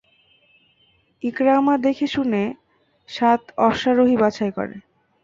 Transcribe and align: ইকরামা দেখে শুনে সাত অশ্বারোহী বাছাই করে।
ইকরামা 1.23 1.75
দেখে 1.77 2.07
শুনে 2.07 2.43
সাত 3.09 3.41
অশ্বারোহী 3.59 4.15
বাছাই 4.17 4.51
করে। 4.51 4.75